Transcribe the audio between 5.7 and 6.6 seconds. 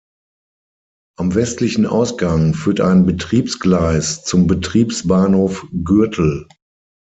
Gürtel.